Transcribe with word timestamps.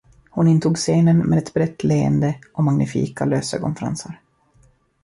Hon 0.29 0.47
intog 0.47 0.77
scenen 0.79 1.17
med 1.17 1.37
ett 1.37 1.53
brett 1.53 1.83
leende 1.83 2.35
och 2.53 2.63
magnifika 2.63 3.25
lösögonfransar. 3.25 4.21